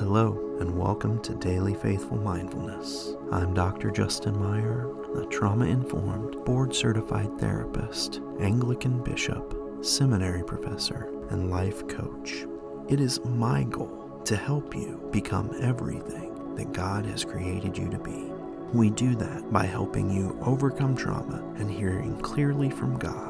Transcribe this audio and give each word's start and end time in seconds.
Hello, 0.00 0.56
and 0.60 0.78
welcome 0.78 1.20
to 1.20 1.34
Daily 1.34 1.74
Faithful 1.74 2.16
Mindfulness. 2.16 3.16
I'm 3.30 3.52
Dr. 3.52 3.90
Justin 3.90 4.40
Meyer, 4.40 4.90
a 5.14 5.26
trauma 5.26 5.66
informed, 5.66 6.42
board 6.46 6.74
certified 6.74 7.38
therapist, 7.38 8.22
Anglican 8.40 9.04
bishop, 9.04 9.54
seminary 9.82 10.42
professor, 10.42 11.12
and 11.28 11.50
life 11.50 11.86
coach. 11.86 12.46
It 12.88 12.98
is 12.98 13.22
my 13.26 13.64
goal 13.64 14.22
to 14.24 14.36
help 14.36 14.74
you 14.74 15.06
become 15.12 15.54
everything 15.60 16.54
that 16.54 16.72
God 16.72 17.04
has 17.04 17.22
created 17.22 17.76
you 17.76 17.90
to 17.90 17.98
be. 17.98 18.32
We 18.72 18.88
do 18.88 19.14
that 19.16 19.52
by 19.52 19.66
helping 19.66 20.10
you 20.10 20.34
overcome 20.40 20.96
trauma 20.96 21.44
and 21.58 21.70
hearing 21.70 22.18
clearly 22.22 22.70
from 22.70 22.96
God 22.96 23.29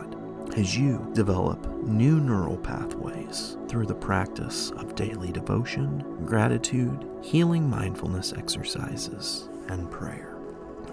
as 0.57 0.77
you 0.77 1.09
develop 1.12 1.64
new 1.85 2.21
neural 2.21 2.57
pathways 2.57 3.57
through 3.69 3.87
the 3.87 3.95
practice 3.95 4.71
of 4.73 4.95
daily 4.95 5.30
devotion, 5.30 6.05
gratitude, 6.27 7.09
healing 7.23 7.69
mindfulness 7.69 8.33
exercises, 8.33 9.48
and 9.69 9.91
prayer. 9.91 10.37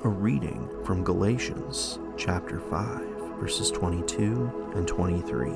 A 0.04 0.10
reading 0.10 0.70
from 0.84 1.04
Galatians 1.04 2.00
chapter 2.18 2.60
5, 2.60 3.40
verses 3.40 3.72
22 3.72 4.72
and 4.76 4.88
23. 4.88 5.52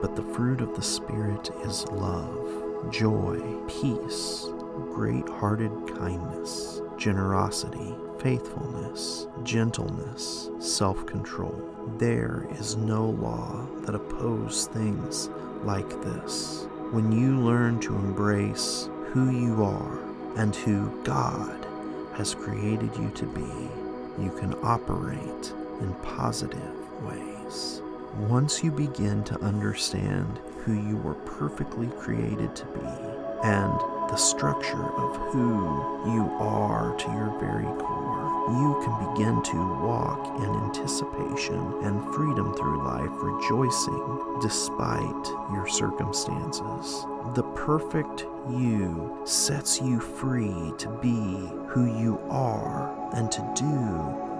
But 0.00 0.16
the 0.16 0.24
fruit 0.34 0.60
of 0.60 0.74
the 0.74 0.82
Spirit 0.82 1.50
is 1.64 1.86
love, 1.88 2.90
joy, 2.90 3.38
peace, 3.68 4.46
great 4.92 5.28
hearted 5.28 5.72
kindness, 5.96 6.82
generosity, 7.00 7.94
faithfulness, 8.20 9.26
gentleness, 9.42 10.50
self 10.58 11.06
control. 11.06 11.58
There 11.96 12.46
is 12.58 12.76
no 12.76 13.06
law 13.06 13.66
that 13.86 13.94
opposes 13.94 14.66
things 14.66 15.30
like 15.64 15.88
this. 16.02 16.66
When 16.92 17.10
you 17.10 17.40
learn 17.40 17.80
to 17.80 17.94
embrace 17.94 18.90
who 19.06 19.30
you 19.30 19.64
are 19.64 19.98
and 20.36 20.54
who 20.54 21.02
God 21.02 21.66
has 22.14 22.34
created 22.34 22.94
you 22.96 23.10
to 23.10 23.26
be, 23.26 24.22
you 24.22 24.30
can 24.38 24.54
operate 24.62 25.52
in 25.80 25.94
positive 26.02 26.74
ways. 27.02 27.80
Once 28.18 28.62
you 28.62 28.70
begin 28.70 29.24
to 29.24 29.40
understand 29.40 30.38
who 30.64 30.74
you 30.74 30.98
were 30.98 31.14
perfectly 31.14 31.86
created 31.98 32.54
to 32.54 32.66
be 32.66 33.10
and 33.42 33.80
the 34.10 34.16
structure 34.16 34.92
of 34.96 35.16
who 35.30 36.02
you 36.12 36.28
are 36.40 36.96
to 36.96 37.06
your 37.12 37.32
very 37.38 37.64
core, 37.78 38.10
you 38.50 38.80
can 38.82 39.14
begin 39.14 39.40
to 39.40 39.56
walk 39.84 40.36
in 40.42 40.50
anticipation 40.64 41.60
and 41.84 42.02
freedom 42.12 42.52
through 42.54 42.84
life, 42.84 43.08
rejoicing 43.12 44.38
despite 44.40 45.26
your 45.52 45.68
circumstances. 45.68 47.06
The 47.34 47.44
perfect 47.54 48.26
you 48.50 49.20
sets 49.24 49.80
you 49.80 50.00
free 50.00 50.72
to 50.78 50.88
be 51.00 51.48
who 51.68 51.86
you 51.96 52.18
are 52.28 53.14
and 53.14 53.30
to 53.30 53.52
do 53.54 53.64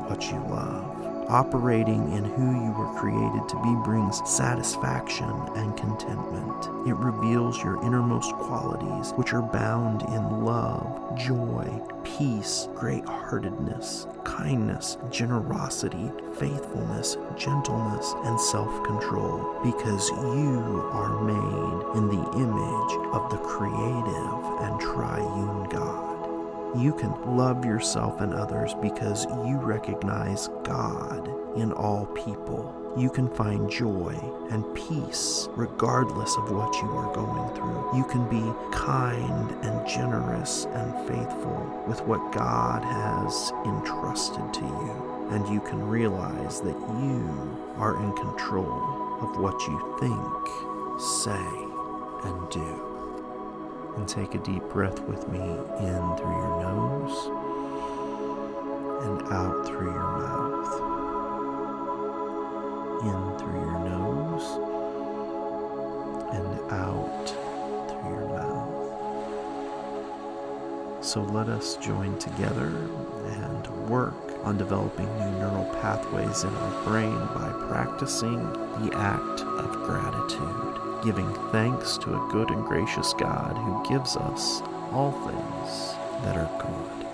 what 0.09 0.25
you 0.33 0.39
love. 0.49 1.20
Operating 1.31 2.13
in 2.13 2.25
who 2.25 2.65
you 2.65 2.73
were 2.73 2.93
created 2.99 3.49
to 3.49 3.63
be 3.63 3.73
brings 3.85 4.21
satisfaction 4.29 5.31
and 5.55 5.77
contentment. 5.77 6.89
It 6.89 6.97
reveals 6.97 7.63
your 7.63 7.81
innermost 7.85 8.33
qualities, 8.35 9.13
which 9.13 9.33
are 9.33 9.41
bound 9.41 10.03
in 10.03 10.45
love, 10.45 11.17
joy, 11.17 11.81
peace, 12.03 12.67
great 12.75 13.05
heartedness, 13.05 14.09
kindness, 14.25 14.99
generosity, 15.09 16.11
faithfulness, 16.35 17.17
gentleness, 17.37 18.13
and 18.25 18.41
self 18.41 18.83
control, 18.83 19.57
because 19.63 20.09
you 20.11 20.91
are 20.93 21.23
made 21.23 21.97
in 21.97 22.09
the 22.09 22.29
image 22.39 23.15
of 23.15 23.31
the 23.31 23.39
creative 23.47 24.63
and 24.63 24.81
triune 24.81 25.69
God. 25.69 26.10
You 26.77 26.95
can 26.95 27.37
love 27.37 27.65
yourself 27.65 28.21
and 28.21 28.33
others 28.33 28.75
because 28.81 29.25
you 29.27 29.59
recognize 29.59 30.49
God 30.63 31.29
in 31.57 31.73
all 31.73 32.07
people. 32.07 32.77
You 32.97 33.11
can 33.11 33.29
find 33.29 33.69
joy 33.69 34.15
and 34.51 34.65
peace 34.75 35.49
regardless 35.57 36.37
of 36.37 36.53
what 36.53 36.73
you 36.77 36.89
are 36.91 37.13
going 37.13 37.55
through. 37.57 37.97
You 37.97 38.05
can 38.05 38.29
be 38.29 38.53
kind 38.73 39.51
and 39.65 39.87
generous 39.89 40.67
and 40.67 41.09
faithful 41.09 41.85
with 41.89 42.01
what 42.03 42.33
God 42.33 42.85
has 42.85 43.53
entrusted 43.65 44.55
to 44.55 44.61
you. 44.61 45.29
And 45.31 45.49
you 45.49 45.61
can 45.61 45.89
realize 45.89 46.61
that 46.61 46.79
you 46.79 47.59
are 47.79 48.01
in 48.01 48.13
control 48.13 49.19
of 49.21 49.41
what 49.41 49.61
you 49.67 49.97
think, 49.99 51.01
say, 51.01 51.47
and 52.25 52.51
do. 52.51 52.90
And 54.01 54.09
take 54.09 54.35
a 54.35 54.39
deep 54.39 54.63
breath 54.71 54.99
with 55.01 55.29
me 55.29 55.41
in 55.41 56.17
through 56.17 56.39
your 56.41 56.63
nose 56.63 57.27
and 59.05 59.23
out 59.31 59.67
through 59.67 59.93
your 59.93 60.13
mouth. 60.17 60.73
In 63.05 63.39
through 63.39 63.61
your 63.61 63.79
nose 63.85 64.47
and 66.33 66.61
out 66.73 67.29
through 67.91 68.11
your 68.11 68.29
mouth. 68.31 68.81
So 71.05 71.21
let 71.21 71.51
us 71.51 71.77
join 71.77 72.19
together 72.19 72.69
and 73.27 73.69
work 73.91 74.17
on 74.45 74.57
developing 74.57 75.15
new 75.19 75.31
neural 75.33 75.67
pathways 75.83 76.43
in 76.45 76.55
our 76.55 76.85
brain 76.85 77.19
by 77.35 77.53
practicing 77.69 78.51
the 78.83 78.93
act 78.97 79.43
of 79.43 79.71
gratitude 79.85 80.40
giving 81.03 81.33
thanks 81.51 81.97
to 81.99 82.15
a 82.15 82.29
good 82.31 82.51
and 82.51 82.65
gracious 82.65 83.13
God 83.15 83.57
who 83.57 83.89
gives 83.89 84.17
us 84.17 84.61
all 84.93 85.13
things 85.13 85.95
that 86.25 86.37
are 86.37 86.51
good. 86.61 87.07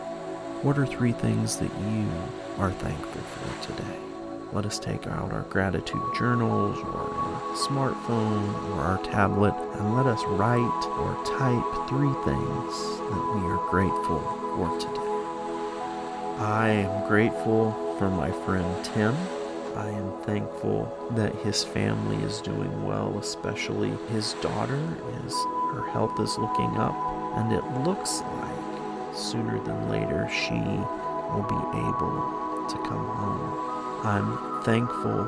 What 0.65 0.79
are 0.79 0.87
three 0.87 1.13
things 1.13 1.57
that 1.59 1.71
you 1.71 2.09
are 2.59 2.73
thankful 2.73 3.21
for 3.21 3.67
today? 3.67 3.99
Let 4.53 4.67
us 4.67 4.79
take 4.79 5.07
out 5.07 5.33
our 5.33 5.43
gratitude 5.43 6.03
journals 6.19 6.79
or 6.79 7.01
our 7.01 7.41
smartphone 7.57 8.71
or 8.71 8.81
our 8.81 9.03
tablet 9.05 9.55
and 9.75 9.95
let 9.95 10.07
us 10.07 10.23
write 10.27 10.85
or 10.99 11.15
type 11.25 11.89
three 11.89 12.15
things 12.25 12.99
that 13.11 13.33
we 13.35 13.43
are 13.47 13.71
grateful 13.71 14.21
for 14.57 14.79
today. 14.81 15.07
I 16.39 16.69
am 16.71 17.09
grateful 17.09 17.73
for 17.99 18.11
my 18.11 18.31
friend 18.31 18.85
Tim 18.85 19.15
I 19.76 19.91
am 19.91 20.22
thankful 20.22 21.10
that 21.12 21.34
his 21.37 21.62
family 21.62 22.16
is 22.25 22.41
doing 22.41 22.84
well, 22.84 23.19
especially 23.19 23.91
his 24.09 24.32
daughter 24.34 24.82
is 25.25 25.34
her 25.75 25.87
health 25.91 26.19
is 26.19 26.38
looking 26.38 26.76
up 26.78 26.94
and 27.37 27.53
it 27.53 27.64
looks 27.87 28.20
like 28.20 29.14
sooner 29.14 29.62
than 29.64 29.91
later 29.91 30.28
she 30.31 30.54
will 30.54 31.47
be 31.47 31.78
able 31.78 32.66
to 32.69 32.78
come 32.88 33.06
home. 33.06 34.00
I'm 34.06 34.62
thankful 34.62 35.25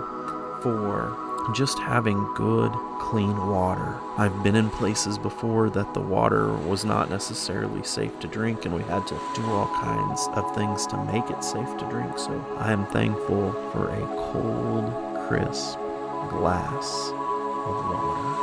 for 0.62 1.27
just 1.54 1.78
having 1.78 2.22
good, 2.34 2.72
clean 3.00 3.36
water. 3.46 3.96
I've 4.16 4.42
been 4.42 4.56
in 4.56 4.70
places 4.70 5.18
before 5.18 5.70
that 5.70 5.94
the 5.94 6.00
water 6.00 6.52
was 6.54 6.84
not 6.84 7.10
necessarily 7.10 7.82
safe 7.82 8.18
to 8.20 8.28
drink, 8.28 8.64
and 8.64 8.74
we 8.74 8.82
had 8.82 9.06
to 9.06 9.20
do 9.34 9.44
all 9.46 9.68
kinds 9.68 10.28
of 10.34 10.54
things 10.54 10.86
to 10.88 11.04
make 11.04 11.30
it 11.30 11.42
safe 11.42 11.76
to 11.78 11.88
drink. 11.88 12.18
So 12.18 12.44
I 12.58 12.72
am 12.72 12.86
thankful 12.86 13.52
for 13.72 13.88
a 13.88 14.06
cold, 14.32 15.28
crisp 15.28 15.78
glass 16.30 17.08
of 17.08 17.74
water. 17.88 18.38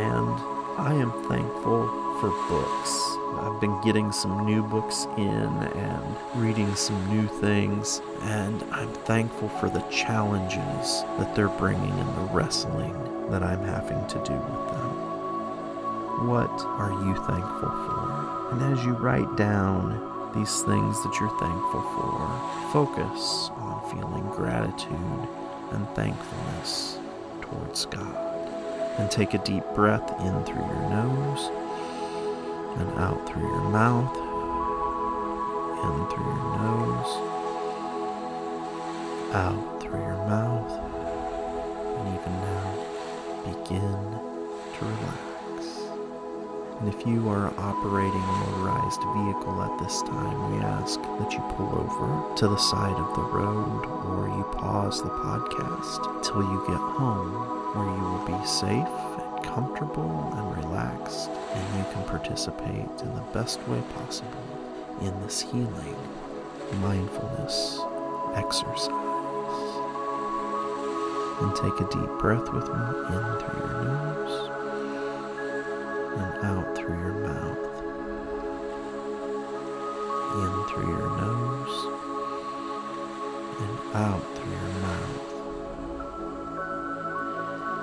And 0.00 0.58
I 0.78 0.94
am 0.94 1.12
thankful 1.28 1.86
for 2.20 2.30
books. 2.48 3.07
I've 3.36 3.60
been 3.60 3.80
getting 3.82 4.10
some 4.12 4.46
new 4.46 4.62
books 4.62 5.06
in 5.16 5.26
and 5.26 6.16
reading 6.34 6.74
some 6.74 7.08
new 7.08 7.28
things, 7.40 8.00
and 8.22 8.62
I'm 8.72 8.92
thankful 9.04 9.48
for 9.48 9.68
the 9.68 9.82
challenges 9.90 11.02
that 11.18 11.34
they're 11.34 11.48
bringing 11.48 11.90
and 11.90 12.16
the 12.16 12.32
wrestling 12.32 12.94
that 13.30 13.42
I'm 13.42 13.62
having 13.62 14.06
to 14.06 14.18
do 14.24 14.34
with 14.34 14.70
them. 14.72 16.26
What 16.26 16.50
are 16.80 16.92
you 17.04 17.14
thankful 17.26 17.70
for? 17.70 18.50
And 18.52 18.62
as 18.78 18.84
you 18.84 18.92
write 18.92 19.36
down 19.36 20.32
these 20.34 20.62
things 20.62 21.02
that 21.02 21.16
you're 21.20 21.38
thankful 21.38 21.82
for, 21.82 22.70
focus 22.72 23.50
on 23.56 23.90
feeling 23.90 24.28
gratitude 24.30 25.28
and 25.72 25.88
thankfulness 25.94 26.98
towards 27.42 27.86
God. 27.86 28.16
And 28.98 29.10
take 29.10 29.34
a 29.34 29.38
deep 29.38 29.62
breath 29.74 30.10
in 30.20 30.44
through 30.44 30.66
your 30.66 30.90
nose 30.90 31.67
and 32.78 32.90
out 32.98 33.28
through 33.28 33.42
your 33.42 33.68
mouth, 33.70 34.14
in 35.84 36.06
through 36.10 36.24
your 36.24 36.58
nose, 36.58 37.12
out 39.34 39.82
through 39.82 40.00
your 40.00 40.22
mouth, 40.28 40.72
and 41.98 42.08
even 42.14 42.32
now 42.40 42.68
begin 43.44 43.98
to 44.74 44.84
relax. 44.84 45.28
And 46.80 46.88
if 46.88 47.04
you 47.06 47.28
are 47.28 47.52
operating 47.58 48.22
a 48.22 48.32
motorized 48.46 49.00
vehicle 49.00 49.62
at 49.62 49.78
this 49.80 50.00
time, 50.02 50.52
we 50.52 50.58
ask 50.58 51.00
that 51.00 51.32
you 51.32 51.40
pull 51.56 51.74
over 51.74 52.36
to 52.36 52.46
the 52.46 52.56
side 52.56 52.94
of 52.94 53.14
the 53.16 53.22
road 53.22 53.84
or 54.06 54.28
you 54.28 54.44
pause 54.56 55.02
the 55.02 55.08
podcast 55.08 56.22
till 56.22 56.42
you 56.42 56.64
get 56.68 56.76
home 56.76 57.32
where 57.74 57.90
you 57.96 58.02
will 58.02 58.38
be 58.38 58.46
safe 58.46 59.18
and 59.20 59.27
comfortable 59.58 60.32
and 60.36 60.64
relaxed 60.64 61.28
and 61.28 61.78
you 61.78 61.84
can 61.92 62.04
participate 62.04 63.02
in 63.02 63.12
the 63.16 63.24
best 63.32 63.60
way 63.66 63.82
possible 63.96 64.46
in 65.02 65.20
this 65.22 65.40
healing 65.40 65.96
mindfulness 66.80 67.80
exercise. 68.36 68.86
And 71.40 71.56
take 71.56 71.74
a 71.80 71.90
deep 71.90 72.12
breath 72.20 72.52
with 72.52 72.68
me 72.68 72.84
in 73.10 73.24
through 73.40 73.58
your 73.58 73.82
nose 73.82 74.36
and 76.18 76.30
out 76.46 76.76
through 76.76 77.00
your 77.00 77.18
mouth. 77.26 77.64
In 80.38 80.52
through 80.68 80.88
your 80.88 81.10
nose 81.18 81.76
and 83.58 83.96
out 83.96 84.22
through 84.36 84.52
your 84.52 84.72
mouth. 84.82 85.37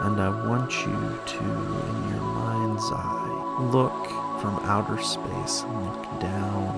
And 0.01 0.19
I 0.21 0.29
want 0.47 0.71
you 0.85 1.19
to, 1.25 1.39
in 1.39 2.09
your 2.09 2.21
mind's 2.21 2.91
eye, 2.91 3.69
look 3.71 4.07
from 4.41 4.59
outer 4.63 5.01
space 5.01 5.61
and 5.63 5.85
look 5.85 6.19
down 6.19 6.75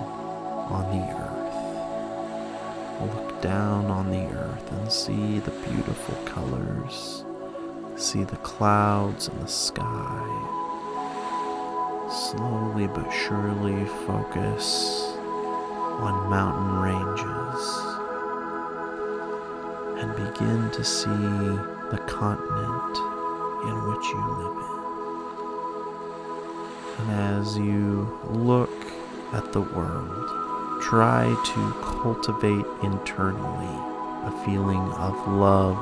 on 0.69 0.83
the 0.91 1.03
earth. 1.17 1.37
Look 3.15 3.41
down 3.41 3.85
on 3.87 4.11
the 4.11 4.27
earth 4.37 4.71
and 4.71 4.91
see 4.91 5.39
the 5.39 5.51
beautiful 5.51 6.15
colors. 6.25 7.25
See 7.95 8.23
the 8.23 8.37
clouds 8.37 9.27
and 9.27 9.41
the 9.41 9.47
sky. 9.47 10.53
Slowly 12.09 12.87
but 12.87 13.09
surely 13.11 13.85
focus 14.05 15.01
on 15.99 16.29
mountain 16.29 16.79
ranges 16.79 17.97
and 19.99 20.15
begin 20.15 20.69
to 20.71 20.83
see 20.83 21.76
the 21.91 21.97
continent 21.99 22.97
in 23.63 23.75
which 23.87 24.05
you 24.09 24.21
live 24.39 24.57
in. 24.57 24.77
And 26.99 27.09
as 27.39 27.57
you 27.57 28.19
look 28.29 28.69
at 29.33 29.53
the 29.53 29.61
world, 29.61 30.81
try 30.81 31.27
to 31.27 31.73
cultivate 31.81 32.65
internally 32.83 33.77
a 34.25 34.31
feeling 34.45 34.91
of 34.93 35.27
love 35.27 35.77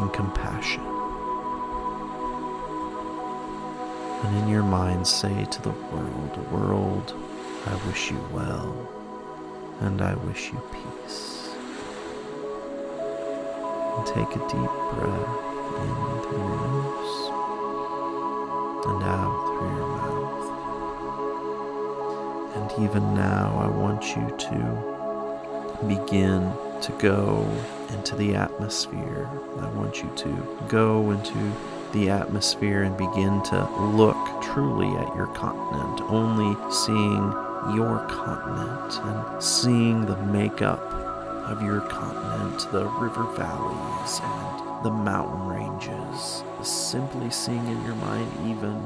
and 0.00 0.12
compassion. 0.12 0.82
And 4.24 4.36
in 4.38 4.48
your 4.48 4.62
mind, 4.62 5.06
say 5.06 5.44
to 5.44 5.62
the 5.62 5.70
world, 5.70 6.50
World, 6.50 7.14
I 7.66 7.74
wish 7.86 8.10
you 8.10 8.18
well, 8.32 8.74
and 9.80 10.00
I 10.02 10.14
wish 10.14 10.50
you 10.52 10.60
peace. 10.72 11.43
And 13.96 14.06
take 14.06 14.34
a 14.36 14.38
deep 14.48 14.72
breath 14.92 15.54
in 15.80 15.94
through 16.22 16.38
your 16.38 16.56
nose 16.56 17.16
and 18.86 19.02
out 19.02 19.38
through 19.46 19.74
your 19.76 19.88
mouth. 19.88 20.46
And 22.56 22.66
even 22.84 23.04
now, 23.14 23.46
I 23.58 23.68
want 23.68 24.02
you 24.16 24.26
to 24.36 24.58
begin 25.86 26.40
to 26.82 26.92
go 26.98 27.46
into 27.90 28.16
the 28.16 28.34
atmosphere. 28.34 29.28
I 29.60 29.68
want 29.70 30.02
you 30.02 30.10
to 30.16 30.58
go 30.68 31.10
into 31.10 31.52
the 31.92 32.10
atmosphere 32.10 32.82
and 32.82 32.96
begin 32.96 33.42
to 33.44 33.64
look 33.78 34.16
truly 34.42 34.88
at 34.96 35.14
your 35.14 35.28
continent, 35.28 36.00
only 36.10 36.56
seeing 36.70 37.32
your 37.74 38.04
continent 38.10 39.00
and 39.02 39.42
seeing 39.42 40.04
the 40.04 40.16
makeup 40.26 41.03
of 41.46 41.62
your 41.62 41.80
continent, 41.82 42.66
the 42.72 42.86
river 42.86 43.24
valleys 43.36 44.20
and 44.22 44.84
the 44.84 44.90
mountain 44.90 45.46
ranges, 45.46 46.42
simply 46.62 47.30
seeing 47.30 47.66
in 47.66 47.84
your 47.84 47.94
mind, 47.96 48.30
even 48.46 48.84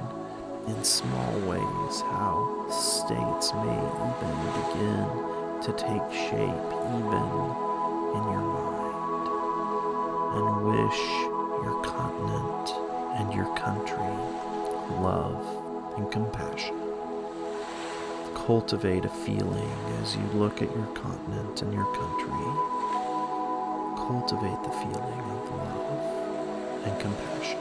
in 0.66 0.84
small 0.84 1.38
ways, 1.40 2.00
how 2.02 2.66
states 2.70 3.52
may 3.54 3.78
even 3.78 4.36
begin 4.58 5.06
to 5.62 5.72
take 5.72 6.02
shape, 6.12 6.68
even 6.98 7.26
in 8.14 8.24
your 8.32 8.46
mind, 8.58 9.28
and 10.34 10.46
wish 10.66 11.00
your 11.64 11.82
continent 11.84 12.70
and 13.18 13.32
your 13.32 13.54
country 13.56 14.12
love 15.00 15.96
and 15.96 16.10
compassion 16.10 16.87
cultivate 18.48 19.04
a 19.04 19.10
feeling 19.10 19.70
as 20.00 20.16
you 20.16 20.22
look 20.32 20.62
at 20.62 20.74
your 20.74 20.86
continent 20.94 21.60
and 21.60 21.70
your 21.70 21.84
country. 21.92 22.46
Cultivate 23.94 24.62
the 24.64 24.70
feeling 24.70 25.20
of 25.36 25.50
love 25.52 26.86
and 26.86 26.98
compassion. 26.98 27.60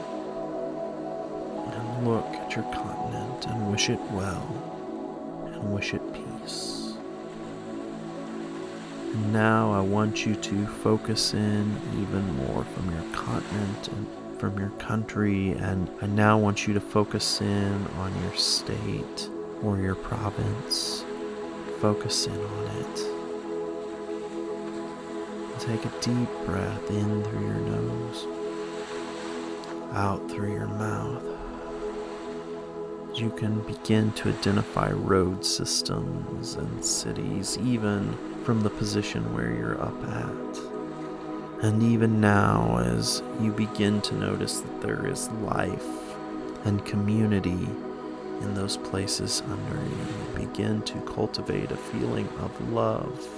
And 1.74 2.08
look 2.08 2.24
at 2.24 2.56
your 2.56 2.64
continent 2.72 3.44
and 3.48 3.70
wish 3.70 3.90
it 3.90 4.00
well 4.12 4.48
and 5.52 5.74
wish 5.74 5.92
it 5.92 6.00
peace. 6.14 6.94
And 9.12 9.30
now 9.30 9.70
I 9.74 9.82
want 9.82 10.24
you 10.24 10.36
to 10.36 10.66
focus 10.68 11.34
in 11.34 11.78
even 12.00 12.34
more 12.46 12.64
from 12.64 12.90
your 12.94 13.04
continent 13.12 13.88
and 13.88 14.06
from 14.40 14.58
your 14.58 14.70
country, 14.78 15.50
and 15.50 15.90
I 16.00 16.06
now 16.06 16.38
want 16.38 16.66
you 16.66 16.72
to 16.72 16.80
focus 16.80 17.42
in 17.42 17.86
on 17.98 18.22
your 18.22 18.34
state 18.36 19.28
or 19.62 19.78
your 19.78 19.94
province. 19.94 21.04
Focus 21.80 22.26
in 22.26 22.38
on 22.38 22.66
it. 22.76 23.18
take 25.58 25.84
a 25.84 26.00
deep 26.00 26.28
breath 26.46 26.90
in 26.90 27.22
through 27.24 27.46
your 27.46 27.54
nose, 27.54 28.26
out 29.92 30.30
through 30.30 30.52
your 30.52 30.66
mouth. 30.66 31.22
You 33.14 33.30
can 33.30 33.60
begin 33.66 34.12
to 34.12 34.30
identify 34.30 34.90
road 34.92 35.44
systems 35.44 36.54
and 36.54 36.84
cities, 36.84 37.58
even 37.58 38.16
from 38.44 38.62
the 38.62 38.70
position 38.70 39.34
where 39.34 39.52
you're 39.52 39.80
up 39.82 40.04
at. 40.04 41.64
And 41.64 41.82
even 41.82 42.20
now, 42.20 42.78
as 42.78 43.22
you 43.40 43.52
begin 43.52 44.00
to 44.02 44.14
notice 44.14 44.60
that 44.60 44.80
there 44.80 45.06
is 45.06 45.28
life 45.42 45.86
and 46.64 46.84
community 46.86 47.68
in 48.40 48.54
those 48.54 48.76
places 48.76 49.42
under 49.46 49.76
you. 49.76 50.46
Begin 50.46 50.82
to 50.82 51.00
cultivate 51.02 51.70
a 51.70 51.76
feeling 51.76 52.28
of 52.40 52.72
love 52.72 53.28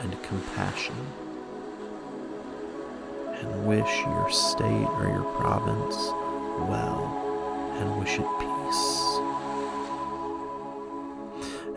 and 0.00 0.22
compassion. 0.22 0.94
And 3.34 3.66
wish 3.66 4.00
your 4.02 4.30
state 4.30 4.64
or 4.64 5.04
your 5.04 5.24
province 5.40 5.96
well 6.68 7.74
and 7.76 7.98
wish 8.00 8.18
it 8.18 8.26
peace. 8.40 9.18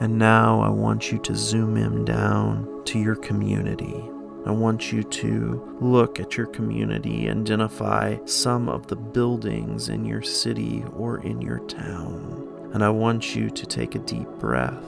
And 0.02 0.18
now 0.18 0.62
I 0.62 0.70
want 0.70 1.12
you 1.12 1.20
to 1.20 1.36
zoom 1.36 1.78
in 1.78 2.06
down 2.06 2.84
to 2.86 2.98
your 2.98 3.16
community. 3.16 4.04
I 4.48 4.52
want 4.52 4.92
you 4.92 5.04
to 5.04 5.78
look 5.80 6.20
at 6.20 6.36
your 6.36 6.48
community, 6.48 7.30
identify 7.30 8.18
some 8.26 8.68
of 8.68 8.88
the 8.88 8.96
buildings 8.96 9.90
in 9.90 10.04
your 10.04 10.24
city 10.24 10.84
or 10.96 11.20
in 11.24 11.40
your 11.42 11.60
town 11.68 12.51
and 12.74 12.84
I 12.84 12.90
want 12.90 13.36
you 13.36 13.50
to 13.50 13.66
take 13.66 13.96
a 13.96 14.00
deep 14.00 14.28
breath. 14.40 14.86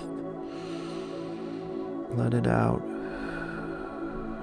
Let 2.12 2.34
it 2.34 2.48
out 2.48 2.82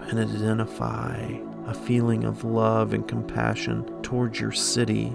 and 0.09 0.19
identify 0.19 1.39
a 1.67 1.75
feeling 1.75 2.25
of 2.25 2.45
love 2.45 2.93
and 2.93 3.07
compassion 3.07 4.03
towards 4.03 4.41
your 4.41 4.53
city 4.53 5.07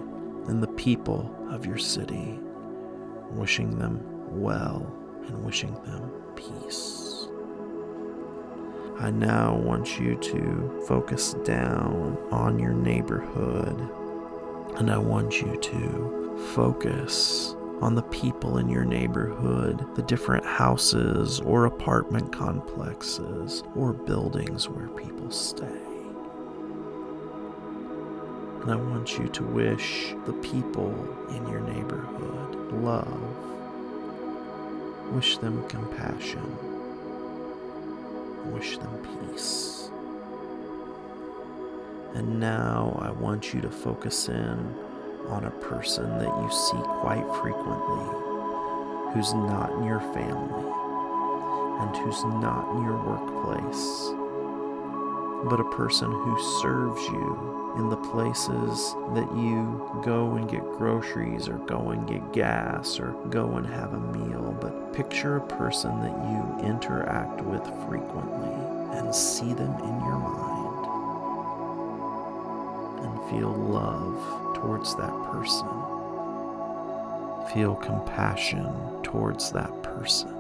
and 0.47 0.63
the 0.63 0.67
people 0.67 1.35
of 1.49 1.65
your 1.65 1.77
city, 1.77 2.39
wishing 3.31 3.77
them 3.77 4.01
well 4.41 4.91
and 5.27 5.43
wishing 5.43 5.73
them 5.83 6.11
peace. 6.35 7.27
I 8.99 9.11
now 9.11 9.55
want 9.55 9.99
you 9.99 10.15
to 10.15 10.83
focus 10.87 11.33
down 11.43 12.17
on 12.31 12.59
your 12.59 12.73
neighborhood 12.73 13.77
and 14.77 14.89
I 14.89 14.97
want 14.97 15.41
you 15.41 15.57
to 15.57 16.37
focus 16.53 17.54
on 17.81 17.95
the 17.95 18.03
people 18.03 18.57
in 18.57 18.69
your 18.69 18.85
neighborhood, 18.85 19.85
the 19.95 20.01
different 20.03 20.45
houses 20.45 21.39
or 21.41 21.65
apartment 21.65 22.31
complexes 22.31 23.63
or 23.75 23.93
buildings 23.93 24.69
where 24.69 24.87
people 24.89 25.29
stay. 25.29 25.81
And 28.61 28.71
I 28.71 28.75
want 28.77 29.19
you 29.19 29.27
to 29.27 29.43
wish 29.43 30.15
the 30.25 30.33
people 30.33 30.91
in 31.29 31.47
your 31.47 31.59
neighborhood 31.59 32.71
love. 32.81 33.21
Wish 35.13 35.37
them 35.37 35.67
compassion. 35.67 36.57
Wish 38.51 38.77
them 38.77 39.29
peace. 39.29 39.91
And 42.15 42.39
now 42.39 42.97
I 43.01 43.11
want 43.11 43.53
you 43.53 43.61
to 43.61 43.69
focus 43.69 44.29
in 44.29 44.75
on 45.29 45.45
a 45.45 45.51
person 45.51 46.17
that 46.19 46.33
you 46.41 46.49
see 46.51 46.81
quite 47.01 47.25
frequently, 47.41 48.05
who's 49.13 49.33
not 49.33 49.71
in 49.73 49.83
your 49.83 50.01
family, 50.13 50.71
and 51.81 51.95
who's 51.97 52.23
not 52.41 52.75
in 52.75 52.83
your 52.83 52.97
workplace, 53.03 54.13
but 55.49 55.59
a 55.59 55.75
person 55.75 56.11
who 56.11 56.61
serves 56.61 57.01
you 57.09 57.55
in 57.77 57.89
the 57.89 57.97
places 57.97 58.95
that 59.13 59.29
you 59.35 60.01
go 60.03 60.35
and 60.35 60.49
get 60.49 60.63
groceries 60.77 61.49
or 61.49 61.57
go 61.59 61.89
and 61.89 62.07
get 62.07 62.31
gas 62.31 62.99
or 62.99 63.11
go 63.29 63.57
and 63.57 63.67
have 63.67 63.93
a 63.93 63.99
meal, 63.99 64.57
but 64.61 64.93
picture 64.93 65.37
a 65.37 65.47
person 65.57 65.99
that 65.99 66.15
you 66.29 66.65
interact 66.65 67.41
with 67.41 67.63
frequently 67.87 68.53
and 68.97 69.13
see 69.13 69.53
them 69.53 69.73
in 69.79 69.99
your 70.05 70.17
mind 70.17 70.85
and 73.05 73.29
feel 73.29 73.51
love 73.51 74.54
towards 74.65 74.95
that 74.95 75.13
person. 75.31 75.67
Feel 77.53 77.75
compassion 77.75 78.65
towards 79.03 79.51
that 79.51 79.83
person 79.83 80.33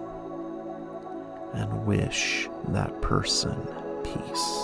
and 1.53 1.85
wish 1.85 2.49
that 2.69 3.01
person 3.03 3.55
peace. 4.03 4.57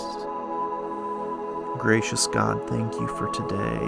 Gracious 1.78 2.26
God, 2.26 2.68
thank 2.68 2.92
you 2.94 3.06
for 3.06 3.32
today, 3.32 3.86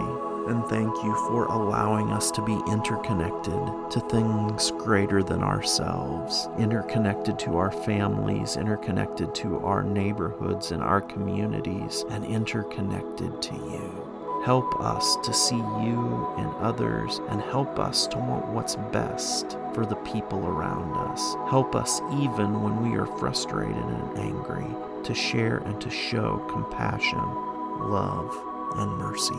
and 0.48 0.64
thank 0.66 0.94
you 1.02 1.14
for 1.28 1.46
allowing 1.46 2.10
us 2.10 2.30
to 2.30 2.44
be 2.44 2.58
interconnected 2.70 3.90
to 3.90 4.00
things 4.08 4.70
greater 4.78 5.24
than 5.24 5.42
ourselves, 5.42 6.48
interconnected 6.56 7.36
to 7.40 7.56
our 7.56 7.72
families, 7.72 8.56
interconnected 8.56 9.34
to 9.34 9.58
our 9.58 9.82
neighborhoods 9.82 10.70
and 10.70 10.82
our 10.84 11.00
communities, 11.00 12.04
and 12.10 12.24
interconnected 12.24 13.42
to 13.42 13.54
you. 13.54 14.13
Help 14.44 14.78
us 14.78 15.16
to 15.24 15.32
see 15.32 15.56
you 15.56 16.34
in 16.36 16.46
others 16.60 17.18
and 17.30 17.40
help 17.40 17.78
us 17.78 18.06
to 18.08 18.18
want 18.18 18.46
what's 18.48 18.76
best 18.76 19.56
for 19.72 19.86
the 19.86 19.96
people 19.96 20.46
around 20.46 20.94
us. 21.10 21.34
Help 21.48 21.74
us 21.74 22.02
even 22.20 22.62
when 22.62 22.82
we 22.82 22.98
are 22.98 23.06
frustrated 23.06 23.74
and 23.74 24.18
angry 24.18 24.66
to 25.02 25.14
share 25.14 25.58
and 25.58 25.80
to 25.80 25.88
show 25.88 26.44
compassion, 26.50 27.24
love, 27.88 28.30
and 28.76 28.90
mercy. 28.98 29.34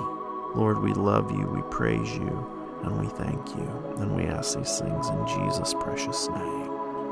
Lord, 0.56 0.82
we 0.82 0.94
love 0.94 1.30
you, 1.32 1.46
we 1.46 1.62
praise 1.70 2.12
you, 2.16 2.80
and 2.84 3.00
we 3.00 3.06
thank 3.06 3.56
you. 3.56 3.96
And 3.98 4.16
we 4.16 4.24
ask 4.24 4.58
these 4.58 4.80
things 4.80 5.08
in 5.08 5.28
Jesus' 5.28 5.76
precious 5.76 6.30
name. 6.30 6.72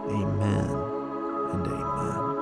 Amen 0.09 0.69
and 1.53 1.67
amen. 1.67 2.32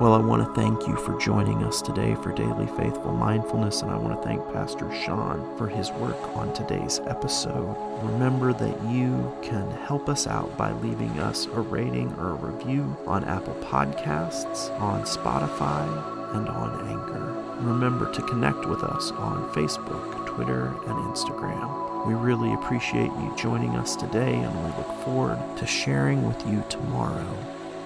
Well, 0.00 0.12
I 0.12 0.18
want 0.18 0.44
to 0.44 0.60
thank 0.60 0.88
you 0.88 0.96
for 0.96 1.16
joining 1.20 1.62
us 1.62 1.80
today 1.80 2.16
for 2.16 2.32
Daily 2.32 2.66
Faithful 2.66 3.12
Mindfulness, 3.12 3.80
and 3.82 3.92
I 3.92 3.96
want 3.96 4.20
to 4.20 4.26
thank 4.26 4.44
Pastor 4.52 4.92
Sean 5.04 5.56
for 5.56 5.68
his 5.68 5.92
work 5.92 6.20
on 6.36 6.52
today's 6.52 6.98
episode. 7.06 7.76
Remember 8.02 8.52
that 8.52 8.90
you 8.90 9.32
can 9.40 9.70
help 9.86 10.08
us 10.08 10.26
out 10.26 10.58
by 10.58 10.72
leaving 10.72 11.16
us 11.20 11.46
a 11.46 11.60
rating 11.60 12.12
or 12.14 12.30
a 12.30 12.34
review 12.34 12.96
on 13.06 13.22
Apple 13.22 13.54
Podcasts, 13.62 14.68
on 14.80 15.02
Spotify, 15.04 15.86
and 16.34 16.48
on 16.48 16.88
Anchor. 16.88 17.64
Remember 17.64 18.12
to 18.14 18.22
connect 18.22 18.66
with 18.66 18.82
us 18.82 19.12
on 19.12 19.48
Facebook, 19.50 20.26
Twitter, 20.26 20.66
and 20.66 21.14
Instagram. 21.14 22.04
We 22.04 22.14
really 22.14 22.52
appreciate 22.54 23.12
you 23.12 23.32
joining 23.38 23.76
us 23.76 23.94
today, 23.94 24.34
and 24.34 24.56
we 24.56 24.76
look 24.76 25.04
forward 25.04 25.38
to 25.56 25.66
sharing 25.68 26.26
with 26.26 26.44
you 26.48 26.64
tomorrow 26.68 27.36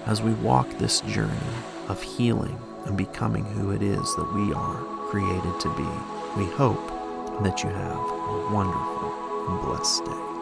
as 0.07 0.23
we 0.23 0.33
walk 0.33 0.67
this 0.79 1.01
journey 1.01 1.37
of 1.89 2.01
healing 2.01 2.57
and 2.85 2.97
becoming 2.97 3.43
who 3.43 3.71
it 3.71 3.81
is 3.81 4.15
that 4.15 4.33
we 4.33 4.53
are 4.53 4.83
created 5.09 5.59
to 5.59 5.75
be. 5.75 6.41
We 6.41 6.49
hope 6.51 6.87
that 7.43 7.63
you 7.63 7.69
have 7.69 7.97
a 7.97 8.49
wonderful 8.53 9.49
and 9.49 9.61
blessed 9.65 10.05
day. 10.05 10.38